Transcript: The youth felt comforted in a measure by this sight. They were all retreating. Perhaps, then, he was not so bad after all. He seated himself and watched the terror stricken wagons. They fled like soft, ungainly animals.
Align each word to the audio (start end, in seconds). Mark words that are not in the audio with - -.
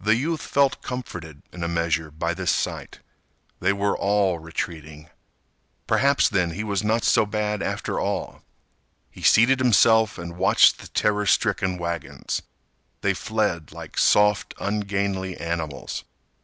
The 0.00 0.16
youth 0.16 0.40
felt 0.42 0.82
comforted 0.82 1.40
in 1.52 1.62
a 1.62 1.68
measure 1.68 2.10
by 2.10 2.34
this 2.34 2.50
sight. 2.50 2.98
They 3.60 3.72
were 3.72 3.96
all 3.96 4.40
retreating. 4.40 5.08
Perhaps, 5.86 6.28
then, 6.30 6.50
he 6.50 6.64
was 6.64 6.82
not 6.82 7.04
so 7.04 7.24
bad 7.24 7.62
after 7.62 8.00
all. 8.00 8.42
He 9.08 9.22
seated 9.22 9.60
himself 9.60 10.18
and 10.18 10.36
watched 10.36 10.78
the 10.80 10.88
terror 10.88 11.26
stricken 11.26 11.78
wagons. 11.78 12.42
They 13.02 13.14
fled 13.14 13.70
like 13.70 13.98
soft, 13.98 14.52
ungainly 14.58 15.36
animals. 15.36 16.02